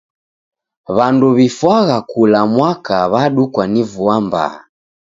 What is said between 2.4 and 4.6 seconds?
mwaka w'adukwa ni vua mbaa.